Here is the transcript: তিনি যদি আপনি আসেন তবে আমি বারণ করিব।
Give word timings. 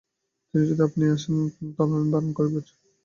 তিনি 0.47 0.63
যদি 0.69 0.81
আপনি 0.87 1.03
আসেন 1.15 1.35
তবে 1.75 1.93
আমি 1.97 2.07
বারণ 2.13 2.29
করিব। 2.37 2.55